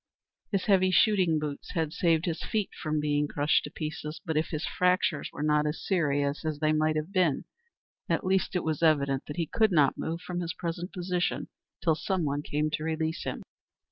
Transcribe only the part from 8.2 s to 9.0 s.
least it was